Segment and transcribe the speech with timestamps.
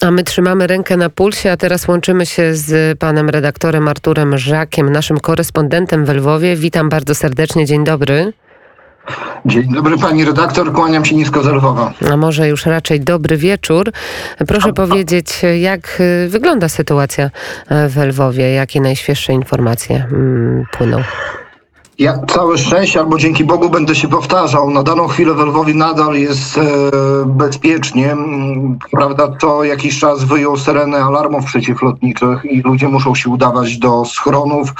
[0.00, 4.92] A my trzymamy rękę na pulsie, a teraz łączymy się z panem redaktorem Arturem Żakiem,
[4.92, 6.56] naszym korespondentem w Lwowie.
[6.56, 8.32] Witam bardzo serdecznie, dzień dobry.
[9.46, 11.92] Dzień dobry pani redaktor, kłaniam się nisko z Lwowa.
[12.12, 13.92] A może już raczej dobry wieczór.
[14.46, 17.30] Proszę powiedzieć, jak y, wygląda sytuacja
[17.70, 18.52] w Lwowie?
[18.52, 21.02] Jakie najświeższe informacje mm, płyną?
[21.98, 24.70] Ja całe szczęście, albo dzięki Bogu będę się powtarzał.
[24.70, 26.62] Na daną chwilę w Lwowie nadal jest e,
[27.26, 28.12] bezpiecznie.
[28.12, 34.04] Mm, Prawda, to jakiś czas wyjął syrenę alarmów przeciwlotniczych i ludzie muszą się udawać do
[34.04, 34.72] schronów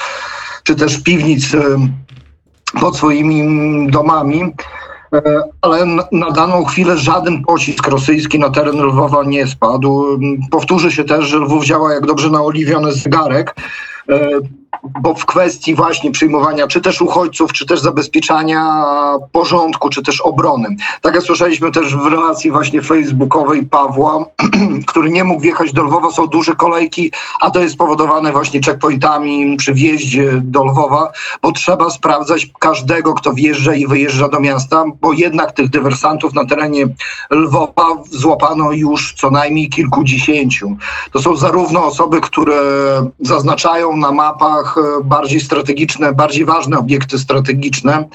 [0.62, 1.60] czy też piwnic e,
[2.80, 4.42] pod swoimi domami.
[5.14, 5.22] E,
[5.62, 10.14] Ale na, na daną chwilę żaden pocisk rosyjski na teren Lwowa nie spadł.
[10.14, 13.54] Mm, Powtórzy się też, że Lwów działa jak dobrze naoliwiony zegarek.
[14.82, 18.84] Bo w kwestii właśnie przyjmowania czy też uchodźców, czy też zabezpieczania
[19.32, 20.76] porządku, czy też obrony.
[21.02, 24.24] Tak jak słyszeliśmy też w relacji właśnie facebookowej Pawła,
[24.86, 29.56] który nie mógł wjechać do Lwowa, są duże kolejki, a to jest spowodowane właśnie checkpointami
[29.56, 35.12] przy wjeździe do Lwowa, bo trzeba sprawdzać każdego, kto wjeżdża i wyjeżdża do miasta, bo
[35.12, 36.86] jednak tych dywersantów na terenie
[37.30, 40.76] Lwowa złapano już co najmniej kilkudziesięciu.
[41.12, 42.60] To są zarówno osoby, które
[43.20, 44.67] zaznaczają na mapach
[45.04, 48.08] bardziej strategiczne, bardziej ważne obiekty strategiczne,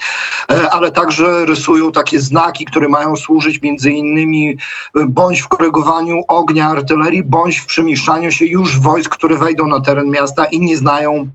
[0.52, 4.56] e, ale także rysują takie znaki, które mają służyć między innymi
[4.96, 9.80] e, bądź w korygowaniu ognia artylerii, bądź w przemieszczaniu się już wojsk, które wejdą na
[9.80, 11.28] teren miasta i nie znają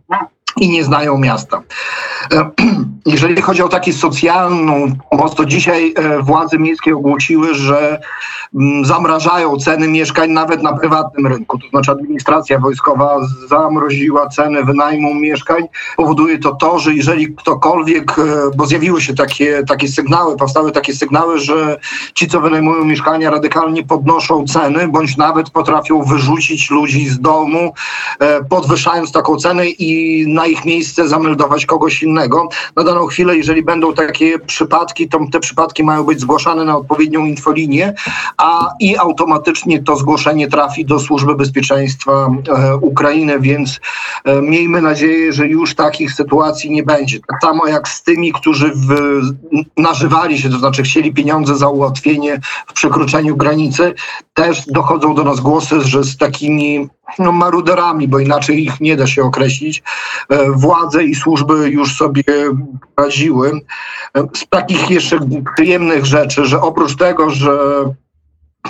[0.57, 1.61] i nie znają miasta.
[2.33, 2.49] E,
[3.05, 7.99] Jeżeli chodzi o taką socjalną pomoc, to dzisiaj e, władze miejskie ogłosiły, że
[8.55, 11.57] mm, zamrażają ceny mieszkań nawet na prywatnym rynku.
[11.57, 15.63] To znaczy administracja wojskowa zamroziła ceny wynajmu mieszkań.
[15.97, 18.23] Powoduje to to, że jeżeli ktokolwiek, e,
[18.55, 21.79] bo zjawiły się takie, takie sygnały, powstały takie sygnały, że
[22.13, 27.73] ci, co wynajmują mieszkania, radykalnie podnoszą ceny, bądź nawet potrafią wyrzucić ludzi z domu,
[28.49, 32.49] podwyższając taką cenę i na ich miejsce zameldować kogoś innego.
[32.75, 37.25] Na daną chwilę, jeżeli będą takie przypadki, to te przypadki mają być zgłaszane na odpowiednią
[37.25, 37.93] infolinię,
[38.37, 43.79] a i automatycznie to zgłoszenie trafi do Służby Bezpieczeństwa e, Ukrainy, więc
[44.25, 47.19] e, miejmy nadzieję, że już takich sytuacji nie będzie.
[47.27, 49.21] Tak samo jak z tymi, którzy w,
[49.77, 53.93] nażywali się, to znaczy chcieli pieniądze za ułatwienie w przekroczeniu granicy,
[54.33, 56.89] też dochodzą do nas głosy, że z takimi
[57.19, 59.83] no, maruderami, bo inaczej ich nie da się określić,
[60.29, 62.23] e, władze i służby już sobie
[62.97, 63.51] radziły.
[64.17, 65.19] E, Z takich jeszcze
[65.55, 67.59] przyjemnych rzeczy, że oprócz tego, że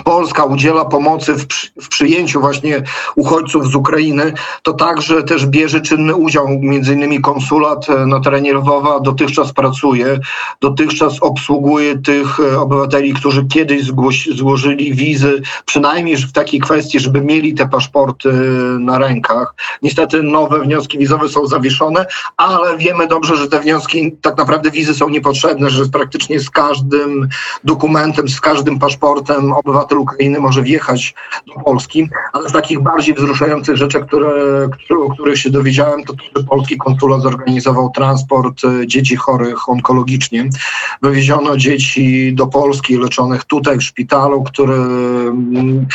[0.04, 2.82] Polska udziela pomocy w, przy, w przyjęciu właśnie
[3.16, 8.54] uchodźców z Ukrainy, to także też bierze czynny udział, między innymi konsulat e, na terenie
[8.54, 10.18] Lwowa dotychczas pracuje,
[10.60, 17.20] dotychczas obsługuje tych e, obywateli, którzy kiedyś zgłoś, złożyli wizy, przynajmniej w takiej kwestii, żeby
[17.20, 18.32] mieli te paszporty e,
[18.78, 19.54] na rękach.
[19.82, 22.06] Niestety nowe wnioski wizowe są zawieszone,
[22.36, 27.28] ale wiemy dobrze, że te wnioski, tak naprawdę wizy są niepotrzebne, że praktycznie z każdym
[27.64, 31.14] dokumentem, z każdym paszportem obywatel Ukrainy może wjechać
[31.46, 34.32] do Polski, ale z takich bardziej wzruszających rzeczy, które,
[34.72, 39.68] które, o których się dowiedziałem, to to, że polski konsulat zorganizował transport e, dzieci chorych
[39.68, 40.48] onkologicznie.
[41.02, 45.86] Wywieziono dzieci do Polski leczonych tutaj w szpitalu, który mm,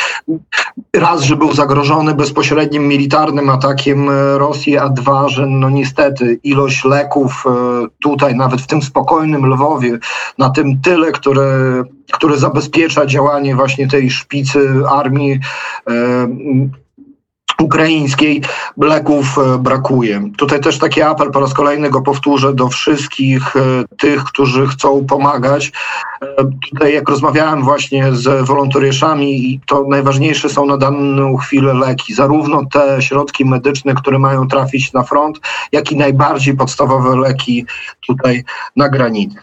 [1.06, 6.84] raz, że był zagrożony bezpośrednim militarnym atakiem e, Rosji, a dwa, że no niestety ilość
[6.84, 7.50] leków e,
[8.02, 9.98] tutaj, nawet w tym spokojnym Lwowie,
[10.38, 16.28] na tym tyle, które które zabezpiecza działanie właśnie tej szpicy armii e,
[17.62, 18.42] ukraińskiej
[18.76, 20.22] leków e, brakuje.
[20.38, 23.60] Tutaj też taki apel po raz kolejny go powtórzę do wszystkich e,
[23.98, 25.72] tych, którzy chcą pomagać.
[26.22, 26.26] E,
[26.70, 33.02] Tutaj jak rozmawiałem właśnie z wolontariuszami to najważniejsze są na daną chwilę leki, zarówno te
[33.02, 35.40] środki medyczne, które mają trafić na front,
[35.72, 37.66] jak i najbardziej podstawowe leki
[38.06, 38.44] tutaj
[38.76, 39.36] na granicy.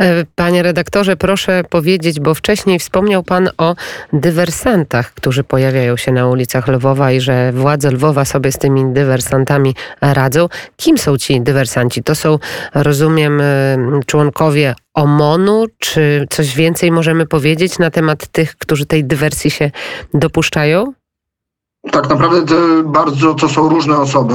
[0.00, 3.74] E, Panie redaktorze, proszę powiedzieć, bo wcześniej wspomniał Pan o
[4.12, 9.74] dywersantach, którzy pojawiają się na ulicach Lwowa i że władze Lwowa sobie z tymi dywersantami
[10.00, 10.48] radzą.
[10.76, 12.02] Kim są ci dywersanci?
[12.02, 12.38] To są,
[12.74, 13.44] rozumiem, e,
[14.06, 19.70] członkowie OMON-u, czy coś więcej możemy powiedzieć na temat tych, którzy tej dywersji się
[20.14, 20.92] dopuszczają?
[21.92, 24.34] Tak naprawdę bardzo to są różne osoby.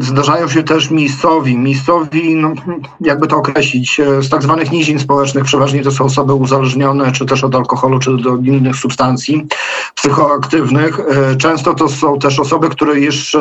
[0.00, 1.58] Zdarzają się też miejscowi.
[1.58, 2.52] Miejscowi, no,
[3.00, 7.26] jakby to określić, e, z tak zwanych nizin społecznych przeważnie to są osoby uzależnione czy
[7.26, 9.46] też od alkoholu, czy do innych substancji
[9.94, 11.00] psychoaktywnych.
[11.00, 13.40] E, często to są też osoby, które jeszcze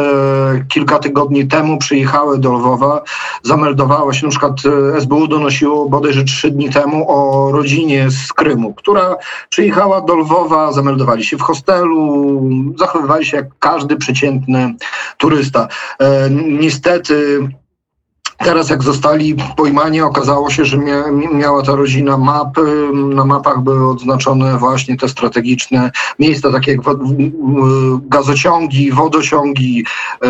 [0.70, 3.02] kilka tygodni temu przyjechały do Lwowa,
[3.44, 4.54] zameldowały się, na przykład
[4.96, 9.16] e, SBU donosiło bodajże trzy dni temu o rodzinie z Krymu, która
[9.50, 12.42] przyjechała do Lwowa, zameldowali się w hostelu,
[12.80, 14.76] zachowywali się jak każdy przeciętny
[15.18, 15.68] turysta.
[16.00, 17.48] E, niestety
[18.38, 21.04] Teraz jak zostali pojmani, okazało się, że mia,
[21.34, 22.90] miała ta rodzina mapy.
[22.94, 26.82] Na mapach były odznaczone właśnie te strategiczne miejsca, takie jak
[28.02, 29.86] gazociągi, wodociągi,
[30.24, 30.28] e,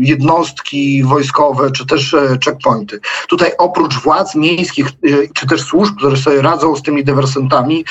[0.00, 3.00] jednostki wojskowe, czy też e, checkpointy.
[3.28, 4.88] Tutaj oprócz władz miejskich,
[5.34, 7.84] czy też służb, które sobie radzą z tymi dywersantami,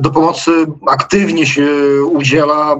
[0.00, 0.50] do pomocy
[0.86, 1.66] aktywnie się
[2.10, 2.76] udziela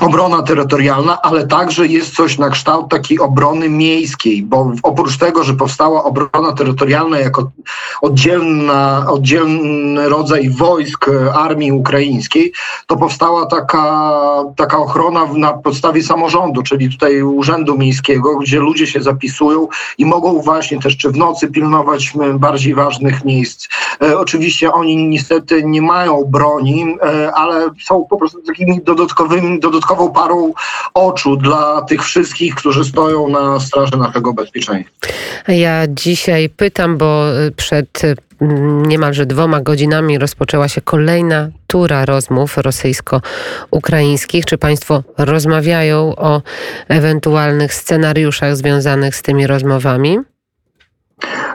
[0.00, 5.54] obrona terytorialna, ale także jest coś na kształt takiej obrony miejskiej, bo oprócz tego, że
[5.54, 7.50] powstała obrona terytorialna jako
[8.02, 12.52] oddzielna, oddzielny rodzaj wojsk armii ukraińskiej,
[12.86, 14.10] to powstała taka,
[14.56, 20.40] taka ochrona na podstawie samorządu, czyli tutaj urzędu miejskiego, gdzie ludzie się zapisują i mogą
[20.40, 23.68] właśnie też czy w nocy pilnować bardziej ważnych miejsc.
[24.02, 29.85] E, oczywiście oni niestety nie mają broni, e, ale są po prostu takimi dodatkowymi, dodatkowymi
[29.86, 30.52] dodatkową parą
[30.94, 34.94] oczu dla tych wszystkich, którzy stoją na straży naszego bezpieczeństwa.
[35.48, 38.16] Ja dzisiaj pytam, bo y, przed y,
[38.86, 44.46] niemalże dwoma godzinami rozpoczęła się kolejna tura rozmów rosyjsko-ukraińskich.
[44.46, 46.42] Czy Państwo rozmawiają o
[46.88, 50.18] ewentualnych scenariuszach związanych z tymi rozmowami?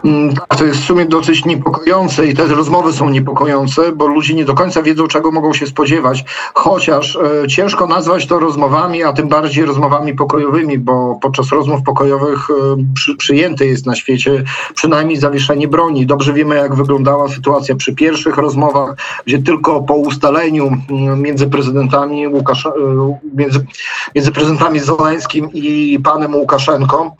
[0.05, 4.45] Mm, to jest w sumie dosyć niepokojące i te rozmowy są niepokojące, bo ludzie nie
[4.45, 9.27] do końca wiedzą, czego mogą się spodziewać, chociaż e, ciężko nazwać to rozmowami, a tym
[9.27, 12.53] bardziej rozmowami pokojowymi, bo podczas rozmów pokojowych e,
[12.93, 14.43] przy, przyjęte jest na świecie
[14.75, 16.05] przynajmniej zawieszenie broni.
[16.05, 18.95] Dobrze wiemy, jak wyglądała sytuacja przy pierwszych rozmowach,
[19.25, 22.71] gdzie tylko po ustaleniu mm, między prezydentami Łukasz, e,
[23.33, 23.65] między,
[24.15, 27.11] między prezydentami Zeleńskim i panem Łukaszenką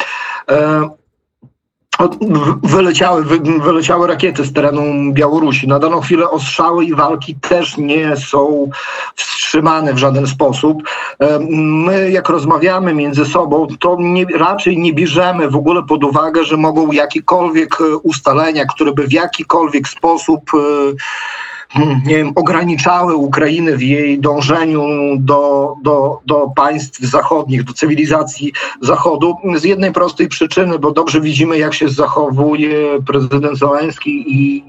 [2.64, 3.24] wyleciały,
[3.64, 5.68] wyleciały rakiety z terenu Białorusi.
[5.68, 8.70] Na daną chwilę ostrzały i walki też nie są
[9.16, 10.84] wstrzymane w żaden sposób.
[11.20, 16.44] E, my, jak rozmawiamy między sobą, to nie, raczej nie bierzemy w ogóle pod uwagę,
[16.44, 20.58] że mogą jakiekolwiek ustalenia, które by w jakikolwiek sposób e,
[22.06, 24.84] nie wiem, ograniczały Ukrainę w jej dążeniu
[25.18, 31.58] do, do, do państw zachodnich, do cywilizacji Zachodu z jednej prostej przyczyny, bo dobrze widzimy,
[31.58, 34.64] jak się zachowuje prezydent Zeleński i,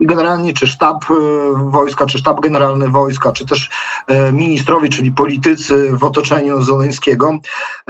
[0.00, 1.14] i generalnie czy sztab e,
[1.70, 3.70] wojska, czy sztab generalny wojska, czy też
[4.06, 7.38] e, ministrowie, czyli politycy w otoczeniu Zeleńskiego.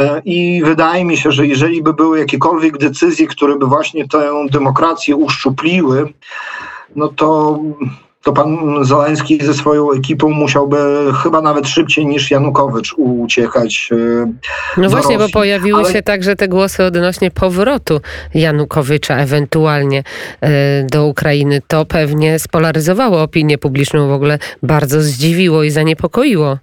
[0.01, 4.31] E, I wydaje mi się, że jeżeli by były jakiekolwiek decyzje, które by właśnie tę
[4.51, 6.13] demokrację uszczupliły,
[6.97, 7.59] no to
[8.27, 10.77] to pan Zeleński ze swoją ekipą musiałby
[11.23, 13.91] chyba nawet szybciej niż Janukowycz uciekać.
[13.93, 14.33] E,
[14.77, 15.33] no właśnie, Rosji.
[15.33, 15.93] bo pojawiły Ale...
[15.93, 18.01] się także te głosy odnośnie powrotu
[18.35, 20.03] Janukowycza ewentualnie
[20.41, 21.63] e, do Ukrainy.
[21.69, 26.59] To pewnie spolaryzowało opinię publiczną, w ogóle bardzo zdziwiło i zaniepokoiło.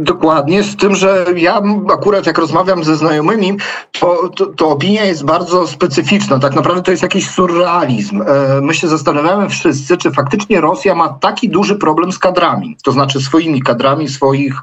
[0.00, 1.62] Dokładnie, z tym, że ja
[1.92, 3.56] akurat jak rozmawiam ze znajomymi,
[4.00, 6.38] to, to, to, opinia jest bardzo specyficzna.
[6.38, 8.22] Tak naprawdę to jest jakiś surrealizm.
[8.22, 12.92] E, my się zastanawiamy wszyscy, czy faktycznie Rosja ma taki duży problem z kadrami, to
[12.92, 14.54] znaczy swoimi kadrami, swoich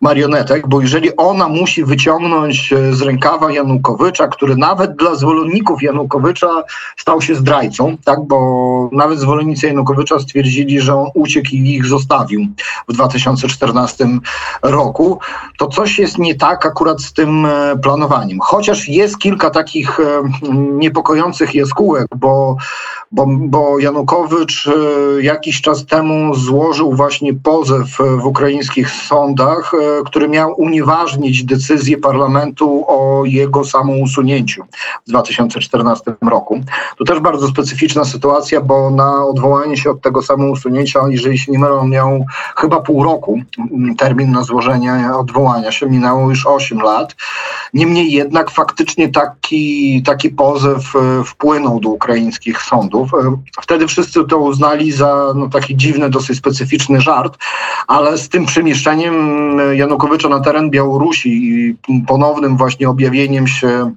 [0.00, 6.62] marionetek, bo jeżeli ona musi wyciągnąć e, z rękawa Janukowycza, który nawet dla zwolenników Janukowycza
[6.96, 12.46] stał się zdrajcą, tak, bo nawet zwolennicy Janukowycza stwierdzili, że on uciekł i ich zostawił
[12.88, 14.08] w 2014
[14.62, 15.18] roku,
[15.58, 18.38] to coś jest nie tak akurat z tym e, planowaniem.
[18.40, 20.04] Chociaż jest kilka takich e,
[20.52, 22.56] niepokojących jaskółek, bo,
[23.12, 29.72] bo, bo Janukowycz e, jakiś czas temu złożył właśnie pozew w ukraińskich sądach,
[30.06, 34.64] który miał unieważnić decyzję parlamentu o jego samousunięciu
[35.06, 36.60] w 2014 roku.
[36.98, 41.58] To też bardzo specyficzna sytuacja, bo na odwołanie się od tego samousunięcia, jeżeli się nie
[41.58, 42.24] mylę, miał
[42.56, 43.40] chyba pół roku
[43.98, 45.86] termin na złożenie odwołania się.
[45.86, 47.16] Minęło już 8 lat.
[47.74, 53.14] Niemniej jednak faktycznie taki, taki pozew e, wpłynął do ukraińskich sądów.
[53.14, 57.38] E, wtedy wszyscy to uznali za no, taki dziwny, dosyć specyficzny żart,
[57.86, 63.92] ale z tym przemieszczeniem Janukowycza na teren Białorusi i ponownym właśnie objawieniem się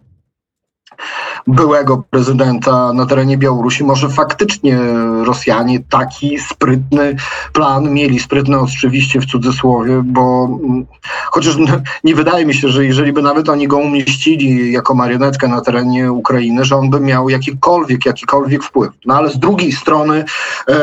[1.47, 3.83] byłego prezydenta na terenie Białorusi.
[3.83, 4.79] Może faktycznie
[5.23, 7.15] Rosjanie taki sprytny
[7.53, 10.85] plan mieli, sprytny oczywiście w cudzysłowie, bo mm,
[11.31, 11.55] chociaż
[12.03, 16.11] nie wydaje mi się, że jeżeli by nawet oni go umieścili jako marionetkę na terenie
[16.11, 18.93] Ukrainy, że on by miał jakikolwiek, jakikolwiek wpływ.
[19.05, 20.25] No ale z drugiej strony
[20.69, 20.75] e,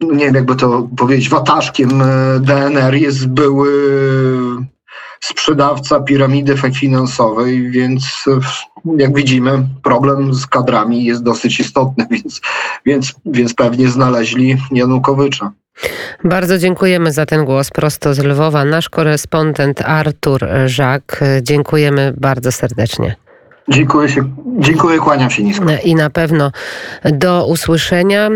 [0.00, 3.68] nie wiem jakby to powiedzieć, wataszkiem e, DNR jest były
[5.28, 8.24] sprzedawca piramidy finansowej, więc
[8.98, 12.40] jak widzimy, problem z kadrami jest dosyć istotny, więc,
[12.86, 15.52] więc, więc pewnie znaleźli Janukowycza.
[16.24, 18.64] Bardzo dziękujemy za ten głos prosto z Lwowa.
[18.64, 21.24] Nasz korespondent Artur Żak.
[21.42, 23.16] Dziękujemy bardzo serdecznie.
[23.68, 24.24] Dziękuję się,
[24.58, 25.64] dziękuję, kłaniam się nisko.
[25.84, 26.52] I na pewno
[27.04, 28.30] do usłyszenia.